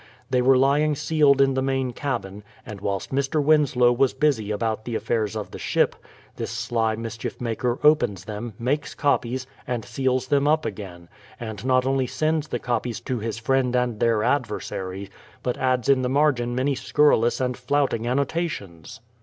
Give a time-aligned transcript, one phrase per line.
[0.31, 3.39] They were lying sealed in the main cabin; and whilst Mr.
[3.39, 5.95] Winslow was busy about the affairs of the ship,
[6.37, 11.07] this sly mischief maker opens them, makes copies, and seals them up again;
[11.39, 15.11] and not only sends the copies to his friend and their adversary,
[15.43, 19.01] but adds in the margin many scurrilous and flouting annota tions